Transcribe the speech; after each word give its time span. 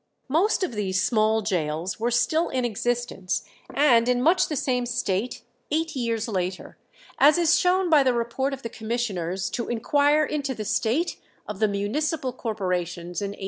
Most 0.29 0.63
of 0.63 0.71
these 0.73 0.99
small 0.99 1.43
gaols 1.43 1.99
were 1.99 2.09
still 2.09 2.49
in 2.49 2.65
existence 2.65 3.43
and 3.71 4.09
in 4.09 4.19
much 4.19 4.47
the 4.47 4.55
same 4.55 4.87
state 4.87 5.43
eight 5.69 5.95
years 5.95 6.27
later, 6.27 6.79
as 7.19 7.37
is 7.37 7.59
shown 7.59 7.87
by 7.87 8.01
the 8.01 8.15
report 8.15 8.51
of 8.51 8.63
the 8.63 8.69
Commissioners 8.69 9.47
to 9.51 9.67
inquire 9.67 10.25
into 10.25 10.55
the 10.55 10.65
state 10.65 11.21
of 11.47 11.59
the 11.59 11.67
municipal 11.67 12.33
corporations 12.33 13.21
in 13.21 13.35
1835. 13.35 13.39